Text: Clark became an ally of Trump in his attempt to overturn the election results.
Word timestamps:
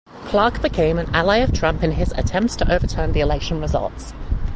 Clark 0.25 0.63
became 0.63 0.97
an 0.97 1.13
ally 1.13 1.37
of 1.37 1.53
Trump 1.53 1.83
in 1.83 1.91
his 1.91 2.11
attempt 2.13 2.57
to 2.57 2.73
overturn 2.73 3.11
the 3.11 3.19
election 3.19 3.61
results. 3.61 4.15